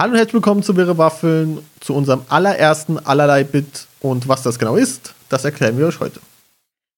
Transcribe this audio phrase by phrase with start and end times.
[0.00, 3.88] Hallo und herzlich willkommen zu Wirre Waffeln, zu unserem allerersten allerlei Bit.
[3.98, 6.20] Und was das genau ist, das erklären wir euch heute.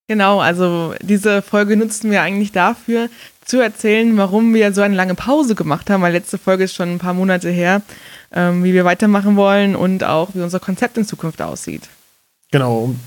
[0.07, 3.09] Genau, also diese Folge nutzen wir eigentlich dafür,
[3.47, 6.91] zu erzählen, warum wir so eine lange Pause gemacht haben, weil letzte Folge ist schon
[6.91, 7.81] ein paar Monate her,
[8.33, 11.89] ähm, wie wir weitermachen wollen und auch wie unser Konzept in Zukunft aussieht.
[12.51, 13.01] Genau, um,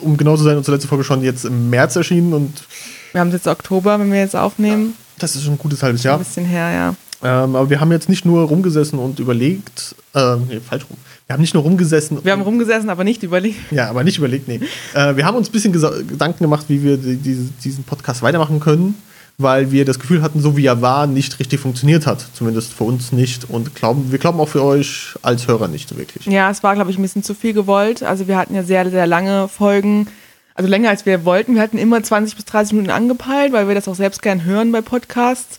[0.00, 2.62] um genau zu sein, unsere letzte Folge schon jetzt im März erschienen und.
[3.10, 4.94] Wir haben jetzt Oktober, wenn wir jetzt aufnehmen.
[5.18, 6.18] Das ist schon ein gutes halbes Jahr.
[6.18, 6.94] Ein bisschen her, ja.
[7.22, 10.96] Ähm, aber wir haben jetzt nicht nur rumgesessen und überlegt, äh, nee, falsch rum.
[11.26, 12.24] Wir haben nicht nur rumgesessen.
[12.24, 13.70] Wir haben rumgesessen, aber nicht überlegt.
[13.70, 14.60] Ja, aber nicht überlegt, nee.
[14.94, 18.58] äh, wir haben uns ein bisschen Gedanken gemacht, wie wir die, die, diesen Podcast weitermachen
[18.58, 18.94] können,
[19.36, 22.24] weil wir das Gefühl hatten, so wie er war, nicht richtig funktioniert hat.
[22.32, 23.48] Zumindest für uns nicht.
[23.48, 26.26] Und glauben, wir glauben auch für euch als Hörer nicht wirklich.
[26.26, 28.02] Ja, es war, glaube ich, ein bisschen zu viel gewollt.
[28.02, 30.08] Also wir hatten ja sehr, sehr lange Folgen.
[30.54, 31.54] Also länger als wir wollten.
[31.54, 34.72] Wir hatten immer 20 bis 30 Minuten angepeilt, weil wir das auch selbst gern hören
[34.72, 35.58] bei Podcasts.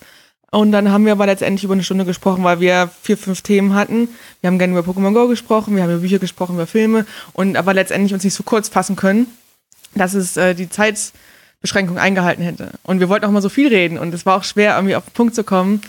[0.54, 3.74] Und dann haben wir aber letztendlich über eine Stunde gesprochen, weil wir vier, fünf Themen
[3.74, 4.10] hatten.
[4.42, 7.56] Wir haben gerne über Pokémon Go gesprochen, wir haben über Bücher gesprochen, über Filme und
[7.56, 9.28] aber letztendlich uns nicht so kurz fassen können,
[9.96, 12.72] dass es äh, die Zeitbeschränkung eingehalten hätte.
[12.84, 15.06] Und wir wollten auch mal so viel reden und es war auch schwer, irgendwie auf
[15.06, 15.82] den Punkt zu kommen.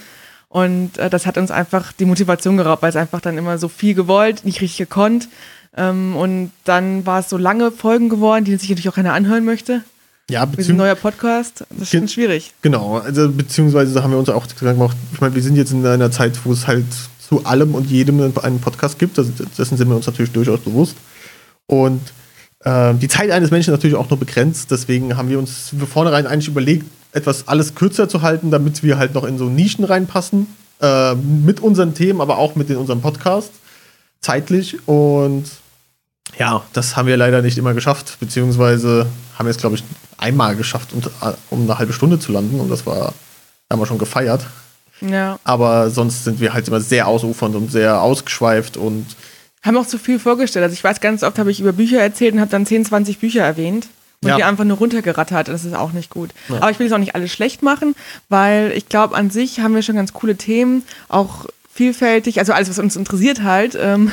[0.48, 3.66] Und äh, das hat uns einfach die Motivation geraubt, weil es einfach dann immer so
[3.66, 5.28] viel gewollt, nicht richtig gekonnt.
[5.76, 9.44] Ähm, und dann war es so lange Folgen geworden, die sich natürlich auch keiner anhören
[9.44, 9.82] möchte.
[10.32, 12.54] Ja, Mit ein neuer Podcast, das ist schon schwierig.
[12.62, 16.10] Genau, also beziehungsweise haben wir uns auch gemacht, ich meine, wir sind jetzt in einer
[16.10, 16.86] Zeit, wo es halt
[17.20, 20.96] zu allem und jedem einen Podcast gibt, also dessen sind wir uns natürlich durchaus bewusst.
[21.66, 22.00] Und
[22.60, 25.86] äh, die Zeit eines Menschen ist natürlich auch nur begrenzt, deswegen haben wir uns von
[25.86, 29.84] vornherein eigentlich überlegt, etwas alles kürzer zu halten, damit wir halt noch in so Nischen
[29.84, 30.46] reinpassen,
[30.80, 33.50] äh, mit unseren Themen, aber auch mit in unserem Podcast,
[34.22, 35.44] zeitlich und
[36.38, 39.06] ja, das haben wir leider nicht immer geschafft, beziehungsweise
[39.38, 39.84] haben wir es, glaube ich,
[40.18, 41.02] einmal geschafft, um,
[41.50, 43.12] um eine halbe Stunde zu landen und das war,
[43.70, 44.46] haben wir schon gefeiert.
[45.00, 45.38] Ja.
[45.44, 49.06] Aber sonst sind wir halt immer sehr ausufernd und sehr ausgeschweift und
[49.62, 50.64] haben auch zu viel vorgestellt.
[50.64, 53.18] Also ich weiß, ganz oft habe ich über Bücher erzählt und habe dann 10, 20
[53.18, 53.88] Bücher erwähnt
[54.22, 54.36] und ja.
[54.36, 55.48] die einfach nur runtergerattert.
[55.48, 56.30] Das ist auch nicht gut.
[56.48, 56.56] Ja.
[56.56, 57.94] Aber ich will es auch nicht alles schlecht machen,
[58.28, 60.84] weil ich glaube, an sich haben wir schon ganz coole Themen.
[61.08, 63.76] Auch vielfältig, also alles, was uns interessiert halt.
[63.80, 64.12] Ähm,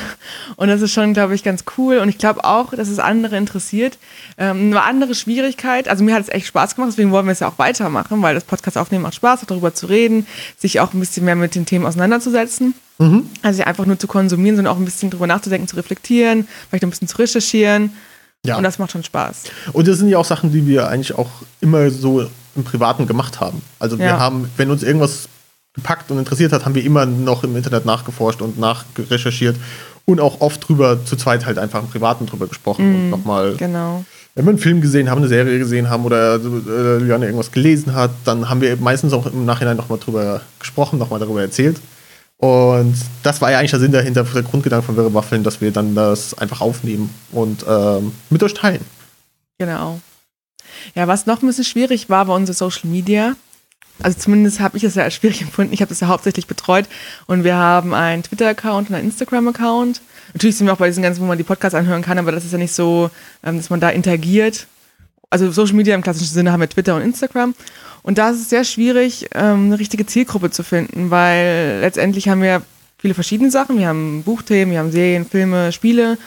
[0.56, 1.98] und das ist schon, glaube ich, ganz cool.
[1.98, 3.98] Und ich glaube auch, dass es andere interessiert.
[4.38, 7.40] Ähm, eine andere Schwierigkeit, also mir hat es echt Spaß gemacht, deswegen wollen wir es
[7.40, 10.26] ja auch weitermachen, weil das Podcast aufnehmen macht Spaß, darüber zu reden,
[10.56, 12.74] sich auch ein bisschen mehr mit den Themen auseinanderzusetzen.
[12.98, 13.28] Mhm.
[13.42, 16.90] Also einfach nur zu konsumieren, sondern auch ein bisschen drüber nachzudenken, zu reflektieren, vielleicht ein
[16.90, 17.92] bisschen zu recherchieren.
[18.44, 18.56] Ja.
[18.56, 19.44] Und das macht schon Spaß.
[19.74, 23.38] Und das sind ja auch Sachen, die wir eigentlich auch immer so im Privaten gemacht
[23.38, 23.60] haben.
[23.78, 24.18] Also wir ja.
[24.18, 25.28] haben, wenn uns irgendwas
[25.74, 29.56] gepackt und interessiert hat, haben wir immer noch im Internet nachgeforscht und nachrecherchiert
[30.04, 33.10] und auch oft drüber zu zweit halt einfach im Privaten drüber gesprochen mm, und mhm,
[33.10, 33.56] nochmal.
[33.56, 34.04] Genau.
[34.34, 37.94] Wenn wir einen Film gesehen haben, eine Serie gesehen haben oder äh, Juliane irgendwas gelesen
[37.94, 41.80] hat, dann haben wir meistens auch im Nachhinein nochmal drüber gesprochen, nochmal darüber erzählt.
[42.36, 45.72] Und das war ja eigentlich der Sinn dahinter, der Grundgedanke von Wirre Waffeln, dass wir
[45.72, 48.84] dann das einfach aufnehmen und ähm, mit euch teilen.
[49.58, 50.00] Genau.
[50.94, 53.34] Ja, was noch ein bisschen schwierig war, war unsere Social Media.
[54.02, 55.72] Also zumindest habe ich es ja als schwierig empfunden.
[55.72, 56.86] Ich habe das ja hauptsächlich betreut
[57.26, 60.00] und wir haben einen Twitter-Account und einen Instagram-Account.
[60.32, 62.44] Natürlich sind wir auch bei diesen ganzen, wo man die Podcasts anhören kann, aber das
[62.44, 63.10] ist ja nicht so,
[63.42, 64.66] ähm, dass man da interagiert.
[65.28, 67.54] Also Social Media im klassischen Sinne haben wir Twitter und Instagram.
[68.02, 72.42] Und da ist es sehr schwierig, ähm, eine richtige Zielgruppe zu finden, weil letztendlich haben
[72.42, 72.62] wir
[72.98, 73.78] viele verschiedene Sachen.
[73.78, 76.18] Wir haben Buchthemen, wir haben Serien, Filme, Spiele.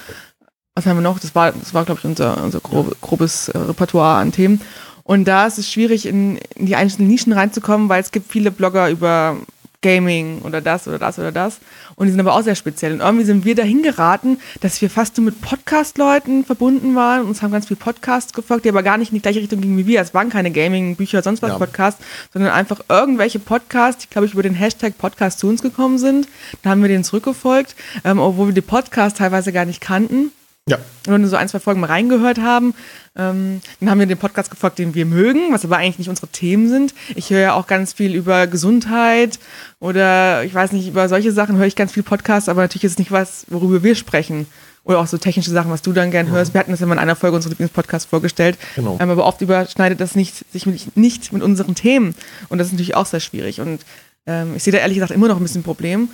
[0.76, 1.20] Was haben wir noch?
[1.20, 4.62] Das war, das war glaube ich, unser, unser grobes äh, Repertoire an Themen.
[5.04, 8.52] Und da ist es schwierig, in, in die einzelnen Nischen reinzukommen, weil es gibt viele
[8.52, 9.38] Blogger über
[9.84, 11.60] Gaming oder das oder das oder das.
[11.96, 12.94] Und die sind aber auch sehr speziell.
[12.94, 17.28] Und irgendwie sind wir dahin geraten, dass wir fast nur mit Podcast-Leuten verbunden waren.
[17.28, 19.78] Uns haben ganz viele Podcasts gefolgt, die aber gar nicht in die gleiche Richtung gingen
[19.78, 20.02] wie wir.
[20.02, 21.58] Es waren keine Gaming, Bücher, sonst was ja.
[21.60, 26.00] Podcasts, sondern einfach irgendwelche Podcasts, die, glaube ich, über den Hashtag Podcast zu uns gekommen
[26.00, 26.28] sind.
[26.64, 30.32] Da haben wir denen zurückgefolgt, ähm, obwohl wir die Podcasts teilweise gar nicht kannten.
[30.70, 30.78] Ja.
[31.08, 32.74] Nur so ein, zwei Folgen mal reingehört haben.
[33.18, 36.28] Ähm, dann haben wir den Podcast gefolgt, den wir mögen, was aber eigentlich nicht unsere
[36.28, 36.94] Themen sind.
[37.16, 39.40] Ich höre ja auch ganz viel über Gesundheit
[39.80, 42.94] oder ich weiß nicht, über solche Sachen höre ich ganz viel Podcasts, aber natürlich ist
[42.94, 44.48] es nicht was, worüber wir sprechen.
[44.86, 46.50] Oder auch so technische Sachen, was du dann gern hörst.
[46.50, 46.56] Ja.
[46.56, 48.58] Wir hatten das ja mal in einer Folge unseres Lieblingspodcasts vorgestellt.
[48.76, 48.98] Genau.
[49.00, 52.16] Ähm, aber oft überschneidet das nicht, sich mit, nicht mit unseren Themen.
[52.50, 53.62] Und das ist natürlich auch sehr schwierig.
[53.62, 53.82] Und
[54.28, 56.10] ähm, ich sehe da ehrlich gesagt immer noch ein bisschen ein Problem,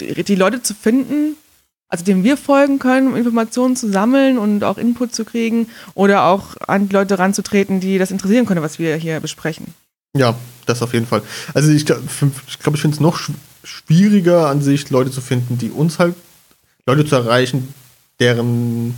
[0.00, 1.36] die Leute zu finden,
[1.88, 6.24] also dem wir folgen können, um Informationen zu sammeln und auch Input zu kriegen oder
[6.24, 9.74] auch an die Leute ranzutreten, die das interessieren können, was wir hier besprechen.
[10.14, 10.34] Ja,
[10.66, 11.22] das auf jeden Fall.
[11.54, 12.02] Also ich glaube,
[12.46, 13.20] ich, glaub, ich finde es noch
[13.64, 16.14] schwieriger an sich, Leute zu finden, die uns halt,
[16.86, 17.74] Leute zu erreichen,
[18.20, 18.94] deren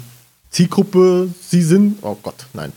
[0.50, 1.98] Zielgruppe sie sind.
[2.02, 2.72] Oh Gott, nein.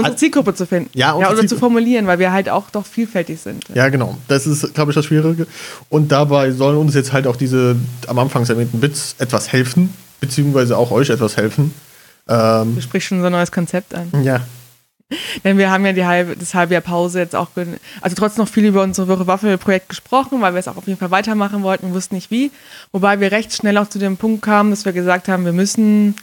[0.00, 0.90] Unsere Zielgruppe zu finden.
[0.94, 3.64] Ja, ja oder zu formulieren, weil wir halt auch doch vielfältig sind.
[3.74, 4.18] Ja, genau.
[4.28, 5.46] Das ist, glaube ich, das Schwierige.
[5.88, 7.76] Und dabei sollen uns jetzt halt auch diese
[8.06, 11.74] am Anfang erwähnten Bits etwas helfen, beziehungsweise auch euch etwas helfen.
[12.28, 14.10] Ähm, Du sprichst schon so ein neues Konzept an.
[14.22, 14.40] ja,
[15.44, 17.48] Denn wir haben ja die halbe, das halbe Jahr Pause jetzt auch,
[18.00, 20.98] also trotzdem noch viel über unser Wirre Waffel-Projekt gesprochen, weil wir es auch auf jeden
[20.98, 22.50] Fall weitermachen wollten wussten nicht wie.
[22.92, 26.14] Wobei wir recht schnell auch zu dem Punkt kamen, dass wir gesagt haben, wir müssen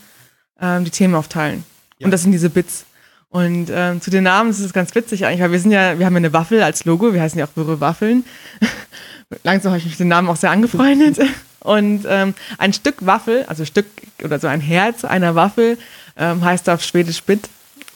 [0.62, 1.64] ähm, die Themen aufteilen.
[2.00, 2.06] Ja.
[2.06, 2.86] Und das sind diese Bits.
[3.30, 6.06] Und ähm, zu den Namen ist es ganz witzig eigentlich, weil wir sind ja, wir
[6.06, 8.24] haben ja eine Waffel als Logo, wir heißen ja auch Wirre Waffeln.
[9.44, 11.20] Langsam habe ich mich mit den Namen auch sehr angefreundet.
[11.60, 13.88] Und ähm, ein Stück Waffel, also Stück
[14.24, 15.78] oder so ein Herz einer Waffel,
[16.16, 17.50] ähm, heißt auf Schwedisch Bit.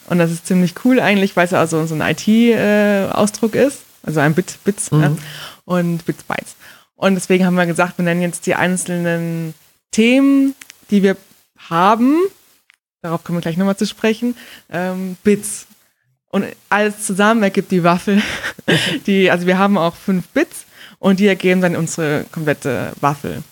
[0.08, 3.84] Und das ist ziemlich cool eigentlich, weil es ja also so ein IT-Ausdruck ist.
[4.04, 5.02] Also ein Bit, Bits Mhm.
[5.02, 5.12] ja,
[5.64, 6.56] und Bits, Bytes.
[6.96, 9.54] Und deswegen haben wir gesagt, wir nennen jetzt die einzelnen
[9.92, 10.54] Themen,
[10.90, 11.16] die wir
[11.70, 12.18] haben,
[13.02, 14.36] darauf kommen wir gleich nochmal zu sprechen,
[14.70, 15.68] ähm, Bits.
[16.30, 18.22] Und alles zusammen ergibt die Waffel.
[19.06, 20.66] Die, also wir haben auch fünf Bits
[20.98, 23.44] und die ergeben dann unsere komplette Waffel.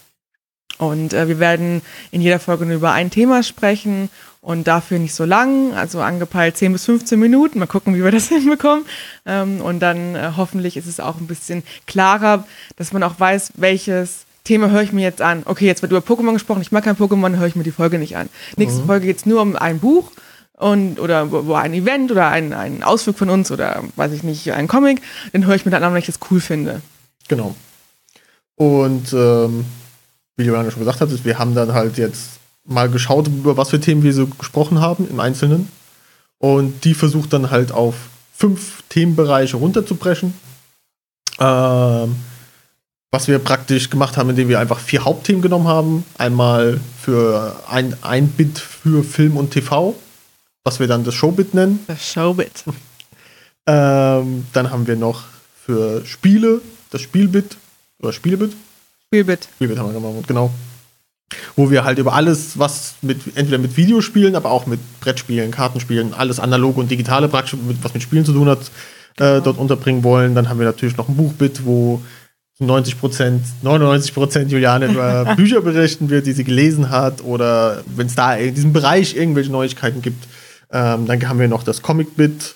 [0.78, 1.81] Und äh, wir werden
[2.12, 4.10] in jeder Folge nur über ein Thema sprechen
[4.40, 7.60] und dafür nicht so lang, also angepeilt 10 bis 15 Minuten.
[7.60, 8.86] Mal gucken, wie wir das hinbekommen.
[9.25, 12.48] Ähm, und dann äh, hoffentlich ist es auch ein bisschen klarer,
[12.78, 15.44] dass man auch weiß, welches Thema höre ich mir jetzt an.
[15.46, 18.00] Okay, jetzt wird über Pokémon gesprochen, ich mag kein Pokémon, höre ich mir die Folge
[18.00, 18.30] nicht an.
[18.58, 20.12] Nächste Folge geht es nur um ein Buch
[20.58, 24.24] und oder wo wo ein Event oder ein, ein Ausflug von uns oder weiß ich
[24.24, 25.02] nicht, ein Comic,
[25.34, 26.82] dann höre ich mir dann an, wenn ich das cool finde.
[27.28, 27.56] genau.
[28.56, 29.66] Und ähm,
[30.36, 33.80] wie Johanna schon gesagt hat, wir haben dann halt jetzt mal geschaut, über was für
[33.80, 35.70] Themen wir so gesprochen haben im Einzelnen.
[36.40, 37.96] Und die versucht dann halt auf
[38.34, 40.34] fünf Themenbereiche runterzubrechen.
[41.40, 42.16] Ähm,
[43.12, 46.06] was wir praktisch gemacht haben, indem wir einfach vier Hauptthemen genommen haben.
[46.18, 49.96] Einmal für ein, ein Bit für Film und TV,
[50.64, 51.80] was wir dann das Showbit nennen.
[51.88, 52.64] Das Showbit.
[53.68, 56.60] Ähm, dann haben wir noch für Spiele
[56.90, 57.58] das Spielbit
[58.00, 58.54] oder Spielbit.
[59.06, 59.48] Spielbit.
[59.56, 60.52] Spielbit haben wir gemacht, genau.
[61.56, 66.16] Wo wir halt über alles, was mit entweder mit Videospielen, aber auch mit Brettspielen, Kartenspielen,
[66.16, 68.72] alles analoge und digitale praktisch, was mit Spielen zu tun hat,
[69.18, 70.34] äh, dort unterbringen wollen.
[70.34, 72.02] Dann haben wir natürlich noch ein Buchbit, wo
[72.60, 78.08] 90 Prozent, 99 Prozent Juliane über Bücher berichten wird, die sie gelesen hat oder wenn
[78.08, 80.28] es da in diesem Bereich irgendwelche Neuigkeiten gibt.
[80.72, 82.56] Ähm, dann haben wir noch das Comic-Bit,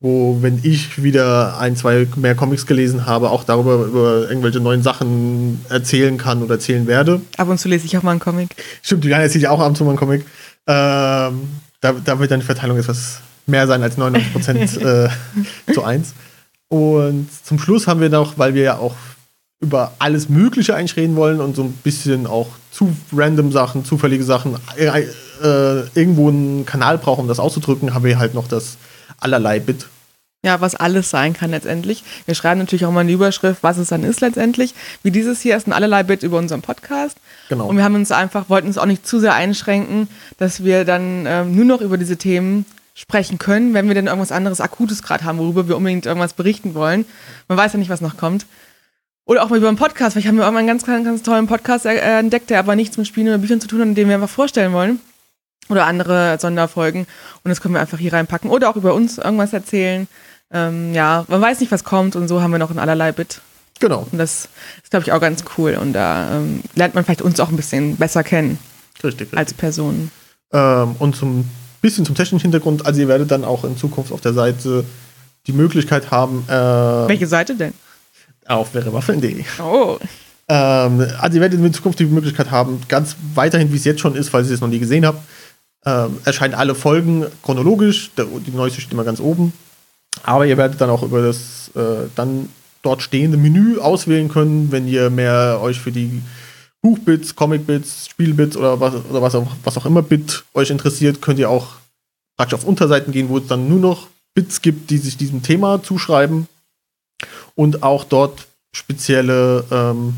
[0.00, 4.82] wo, wenn ich wieder ein, zwei mehr Comics gelesen habe, auch darüber über irgendwelche neuen
[4.82, 7.22] Sachen erzählen kann oder erzählen werde.
[7.36, 8.50] Ab und zu lese ich auch mal einen Comic.
[8.82, 10.26] Stimmt, Juliane erzählt ja auch ab und zu mal einen Comic.
[10.66, 11.48] Ähm,
[11.80, 16.12] da, da wird dann die Verteilung etwas mehr sein als 99% äh, zu 1.
[16.68, 18.96] Und zum Schluss haben wir noch, weil wir ja auch
[19.64, 24.24] über alles Mögliche eigentlich reden wollen und so ein bisschen auch zu random Sachen, zufällige
[24.24, 25.06] Sachen, äh,
[25.42, 28.76] äh, irgendwo einen Kanal brauchen, um das auszudrücken, haben wir halt noch das
[29.18, 29.86] allerlei Bit.
[30.44, 32.04] Ja, was alles sein kann letztendlich.
[32.26, 34.74] Wir schreiben natürlich auch mal in die Überschrift, was es dann ist letztendlich.
[35.02, 37.16] Wie dieses hier ist ein allerlei Bit über unseren Podcast.
[37.48, 37.66] Genau.
[37.66, 41.24] Und wir haben uns einfach, wollten uns auch nicht zu sehr einschränken, dass wir dann
[41.26, 45.24] ähm, nur noch über diese Themen sprechen können, wenn wir dann irgendwas anderes Akutes gerade
[45.24, 47.06] haben, worüber wir unbedingt irgendwas berichten wollen.
[47.48, 48.46] Man weiß ja nicht, was noch kommt.
[49.26, 50.12] Oder auch mal über einen Podcast.
[50.12, 52.96] Vielleicht haben wir irgendwann einen ganz, ganz, ganz tollen Podcast äh, entdeckt, der aber nichts
[52.98, 55.00] mit Spielen oder Büchern zu tun hat, den wir einfach vorstellen wollen.
[55.70, 57.06] Oder andere Sonderfolgen.
[57.42, 58.50] Und das können wir einfach hier reinpacken.
[58.50, 60.08] Oder auch über uns irgendwas erzählen.
[60.52, 62.16] Ähm, ja, man weiß nicht, was kommt.
[62.16, 63.40] Und so haben wir noch ein allerlei Bit.
[63.80, 64.48] Genau, Und das
[64.82, 65.78] ist, glaube ich, auch ganz cool.
[65.80, 68.58] Und da ähm, lernt man vielleicht uns auch ein bisschen besser kennen
[69.02, 69.26] richtig.
[69.26, 69.38] richtig.
[69.38, 70.10] als Personen.
[70.52, 71.48] Ähm, und zum
[71.80, 74.84] bisschen zum technischen Hintergrund, also ihr werdet dann auch in Zukunft auf der Seite
[75.46, 77.74] die Möglichkeit haben, äh, Welche Seite denn?
[78.46, 79.44] Auf wärewaffen.de.
[79.60, 79.98] Oh,
[80.48, 84.14] Ähm, also ihr werdet in Zukunft die Möglichkeit haben, ganz weiterhin, wie es jetzt schon
[84.14, 85.20] ist, falls ihr es noch nie gesehen habt,
[85.86, 89.52] ähm, erscheinen alle Folgen chronologisch, der, die neueste steht immer ganz oben.
[90.22, 92.48] Aber ihr werdet dann auch über das äh, dann
[92.82, 96.22] dort stehende Menü auswählen können, wenn ihr mehr euch für die
[96.82, 101.38] Buchbits, Comicbits, Spielbits oder was, oder was, auch, was auch immer Bit euch interessiert, könnt
[101.38, 101.76] ihr auch
[102.36, 105.82] praktisch auf Unterseiten gehen, wo es dann nur noch Bits gibt, die sich diesem Thema
[105.82, 106.46] zuschreiben
[107.54, 110.14] und auch dort spezielle ähm,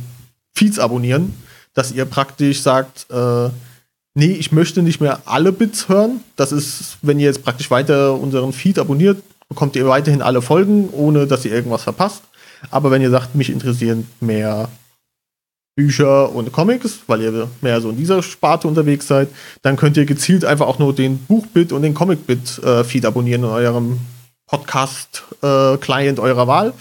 [0.55, 1.35] Feeds abonnieren,
[1.75, 3.51] dass ihr praktisch sagt, äh,
[4.15, 6.21] nee, ich möchte nicht mehr alle Bits hören.
[6.37, 10.89] Das ist, wenn ihr jetzt praktisch weiter unseren Feed abonniert, bekommt ihr weiterhin alle Folgen,
[10.91, 12.23] ohne dass ihr irgendwas verpasst.
[12.71, 14.69] Aber wenn ihr sagt, mich interessieren mehr
[15.77, 19.29] Bücher und Comics, weil ihr mehr so in dieser Sparte unterwegs seid,
[19.61, 24.01] dann könnt ihr gezielt einfach auch nur den Buchbit und den Comicbit-Feed abonnieren in eurem
[24.47, 26.73] Podcast-Client eurer Wahl.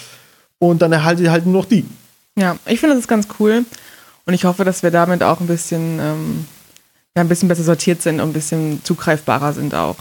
[0.60, 1.86] Und dann erhaltet ihr halt nur noch die.
[2.36, 3.66] ja, ich finde das ist ganz cool.
[4.26, 6.46] Und ich hoffe, dass wir damit auch ein bisschen, ähm,
[7.16, 9.98] ja, ein bisschen besser sortiert sind und ein bisschen zugreifbarer sind auch.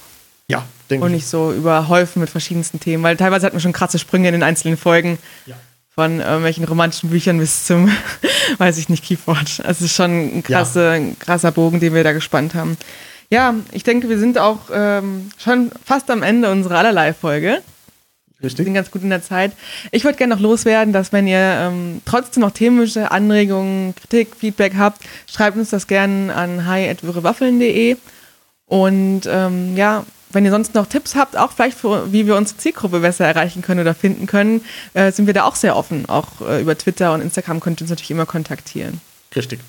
[0.49, 1.17] Ja, denke Und ich.
[1.17, 4.43] nicht so überhäufen mit verschiedensten Themen, weil teilweise hatten wir schon krasse Sprünge in den
[4.43, 5.19] einzelnen Folgen.
[5.47, 5.57] Ja.
[5.95, 7.89] Von irgendwelchen romantischen Büchern bis zum,
[8.59, 9.61] weiß ich nicht, Keyboard.
[9.61, 12.77] Also es ist schon ein, krasse, ein krasser Bogen, den wir da gespannt haben.
[13.31, 17.63] Ja, ich denke, wir sind auch ähm, schon fast am Ende unserer allerlei-Folge.
[18.39, 18.65] Wir Richtig?
[18.67, 19.53] sind ganz gut in der Zeit.
[19.91, 24.75] Ich würde gerne noch loswerden, dass wenn ihr ähm, trotzdem noch themische Anregungen, Kritik, Feedback
[24.77, 27.97] habt, schreibt uns das gerne an hi.würrewaffeln.de.
[28.67, 30.05] Und ähm, ja,
[30.35, 33.63] wenn ihr sonst noch Tipps habt, auch vielleicht, für, wie wir unsere Zielgruppe besser erreichen
[33.63, 36.07] können oder finden können, äh, sind wir da auch sehr offen.
[36.07, 39.01] Auch äh, über Twitter und Instagram könnt ihr uns natürlich immer kontaktieren.
[39.35, 39.61] Richtig.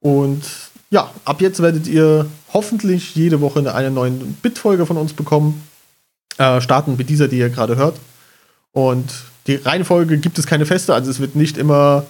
[0.00, 0.42] Und
[0.92, 5.66] ja, ab jetzt werdet ihr hoffentlich jede Woche eine, neue Bit-Folge von uns bekommen.
[6.36, 7.98] Äh, starten mit dieser, die ihr gerade hört.
[8.72, 9.10] Und
[9.46, 12.04] die Reihenfolge gibt es keine feste, also es wird nicht immer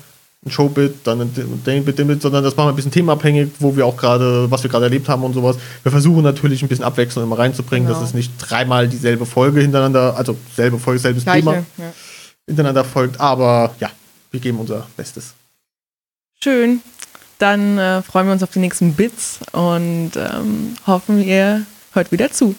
[0.44, 1.32] ein Showbit, dann ein
[1.64, 4.50] den Bit, den Bit, sondern das machen wir ein bisschen themenabhängig, wo wir auch gerade,
[4.50, 5.56] was wir gerade erlebt haben und sowas.
[5.84, 8.00] Wir versuchen natürlich ein bisschen Abwechslung immer reinzubringen, Genau.
[8.00, 11.40] dass es nicht dreimal dieselbe Folge hintereinander, also selbe Folge, selbes Gleiche.
[11.40, 11.92] Thema Ja.
[12.48, 13.90] hintereinander folgt, aber ja,
[14.32, 15.34] wir geben unser Bestes.
[16.42, 16.80] Schön.
[17.42, 22.30] Dann äh, freuen wir uns auf die nächsten Bits und ähm, hoffen, ihr hört wieder
[22.30, 22.54] zu.